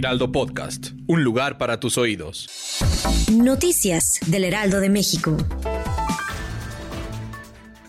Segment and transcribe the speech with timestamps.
[0.00, 2.48] Heraldo Podcast, un lugar para tus oídos.
[3.30, 5.36] Noticias del Heraldo de México.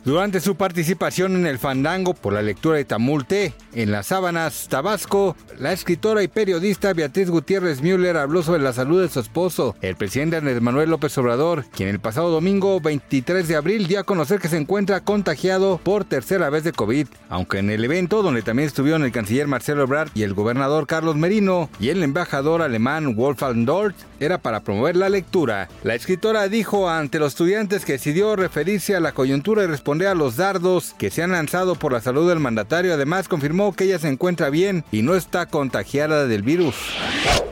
[0.03, 5.35] Durante su participación en el Fandango por la lectura de Tamulte en las Sábanas, Tabasco,
[5.59, 9.95] la escritora y periodista Beatriz Gutiérrez Müller habló sobre la salud de su esposo, el
[9.95, 14.39] presidente Andrés Manuel López Obrador, quien el pasado domingo 23 de abril dio a conocer
[14.39, 18.67] que se encuentra contagiado por tercera vez de COVID, aunque en el evento donde también
[18.67, 23.65] estuvieron el canciller Marcelo Ebrard y el gobernador Carlos Merino y el embajador alemán Wolfgang
[23.65, 25.67] Dort, era para promover la lectura.
[25.83, 30.15] La escritora dijo ante los estudiantes que decidió referirse a la coyuntura y responder a
[30.15, 32.93] los dardos que se han lanzado por la salud del mandatario.
[32.93, 36.75] Además, confirmó que ella se encuentra bien y no está contagiada del virus.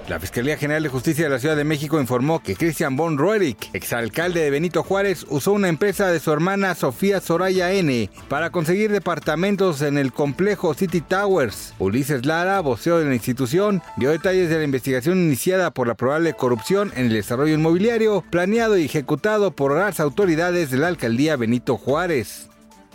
[0.10, 3.70] La Fiscalía General de Justicia de la Ciudad de México informó que Christian von Roerich,
[3.74, 8.92] exalcalde de Benito Juárez, usó una empresa de su hermana Sofía Soraya N para conseguir
[8.92, 11.76] departamentos en el complejo City Towers.
[11.78, 16.34] Ulises Lara, voceo de la institución, dio detalles de la investigación iniciada por la probable
[16.34, 21.78] corrupción en el desarrollo inmobiliario planeado y ejecutado por las autoridades de la alcaldía Benito
[21.78, 22.50] Juárez.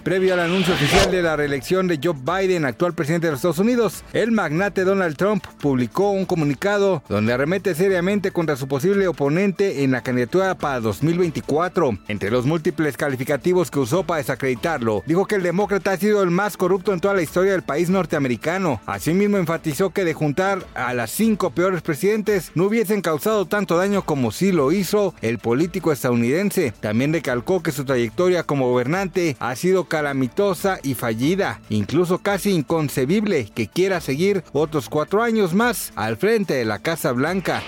[0.04, 3.58] Previo al anuncio oficial de la reelección de Joe Biden, actual presidente de los Estados
[3.58, 9.82] Unidos, el magnate Donald Trump publicó un comunicado donde arremete seriamente contra su posible oponente
[9.82, 11.96] en la candidatura para 2024.
[12.08, 16.30] Entre los múltiples calificativos que usó para desacreditarlo, dijo que el demócrata ha sido el
[16.30, 18.82] más corrupto en toda la historia del país norteamericano.
[18.84, 24.02] Asimismo, enfatizó que de juntar a las cinco peores presidentes no hubiesen causado tanto daño
[24.02, 26.74] como sí lo hizo el político estadounidense.
[26.80, 33.48] También recalcó que su trayectoria como gobernante ha sido calamitosa y fallida, incluso casi inconcebible
[33.54, 37.62] que quiera seguir otros cuatro años más al frente de la Casa Blanca.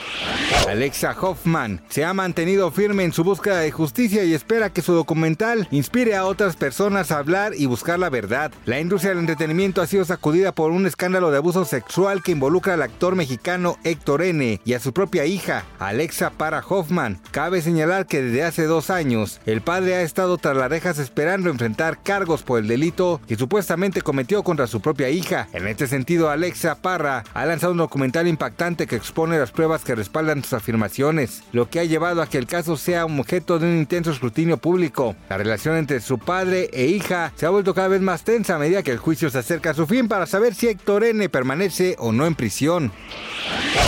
[0.68, 4.92] Alexa Hoffman se ha mantenido firme en su búsqueda de justicia y espera que su
[4.92, 8.50] documental inspire a otras personas a hablar y buscar la verdad.
[8.64, 12.74] La industria del entretenimiento ha sido sacudida por un escándalo de abuso sexual que involucra
[12.74, 14.60] al actor mexicano Héctor N.
[14.64, 17.20] y a su propia hija, Alexa Para Hoffman.
[17.30, 21.48] Cabe señalar que desde hace dos años, el padre ha estado tras las rejas esperando
[21.48, 25.46] enfrentar cargos por el delito que supuestamente cometió contra su propia hija.
[25.52, 29.94] En este sentido, Alexa Parra ha lanzado un documental impactante que expone las pruebas que
[29.94, 33.66] respaldan sus afirmaciones, lo que ha llevado a que el caso sea un objeto de
[33.66, 35.14] un intenso escrutinio público.
[35.28, 38.58] La relación entre su padre e hija se ha vuelto cada vez más tensa a
[38.58, 41.96] medida que el juicio se acerca a su fin para saber si Héctor N permanece
[41.98, 42.92] o no en prisión.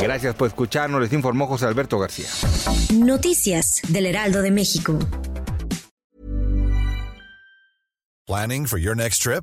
[0.02, 2.28] Gracias por escucharnos, les informó José Alberto García.
[2.94, 4.98] Noticias del Heraldo de México.
[8.26, 9.42] Planning for your next trip?